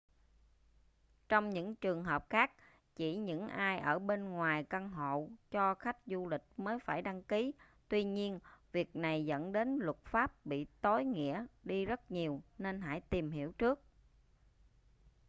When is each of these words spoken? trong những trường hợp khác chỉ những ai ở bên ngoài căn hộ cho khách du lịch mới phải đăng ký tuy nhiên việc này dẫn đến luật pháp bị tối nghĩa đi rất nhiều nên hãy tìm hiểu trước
trong 1.29 1.49
những 1.49 1.75
trường 1.75 2.03
hợp 2.03 2.25
khác 2.29 2.51
chỉ 2.95 3.17
những 3.17 3.47
ai 3.47 3.79
ở 3.79 3.99
bên 3.99 4.29
ngoài 4.29 4.63
căn 4.63 4.89
hộ 4.89 5.29
cho 5.51 5.75
khách 5.75 5.97
du 6.05 6.27
lịch 6.27 6.43
mới 6.57 6.79
phải 6.79 7.01
đăng 7.01 7.23
ký 7.23 7.51
tuy 7.89 8.03
nhiên 8.03 8.39
việc 8.71 8.95
này 8.95 9.25
dẫn 9.25 9.51
đến 9.51 9.77
luật 9.81 9.97
pháp 10.05 10.45
bị 10.45 10.65
tối 10.81 11.05
nghĩa 11.05 11.45
đi 11.63 11.85
rất 11.85 12.11
nhiều 12.11 12.41
nên 12.57 12.81
hãy 12.81 13.01
tìm 13.01 13.31
hiểu 13.31 13.51
trước 13.57 13.79